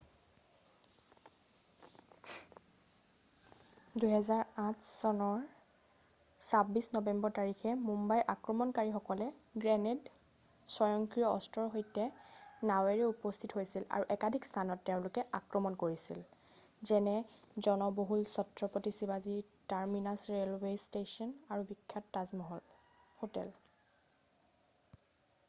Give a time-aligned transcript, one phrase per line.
[4.03, 5.43] 2008 চনৰ
[6.45, 9.27] 26 নৱেম্বৰ তাৰিখে মুম্বাই আক্ৰমণকাৰীসকলে
[9.65, 10.09] গ্ৰেনেড
[10.77, 12.07] স্বয়ংক্ৰিয় অস্ত্ৰৰ সৈতে
[12.71, 16.25] নাৱেৰে উপস্থিত হৈছিল আৰু একাধিক স্থানত তেওঁলোকে আক্ৰমণ কৰিছিল
[16.93, 17.15] যেনে
[17.69, 19.37] জনবহুল চত্ৰপতি শিৱাজী
[19.75, 22.67] টাৰমিনাছ ৰেলৱে ষ্টেশ্যন আৰু বিখ্যাত তাজমহল
[23.23, 23.57] হোটেল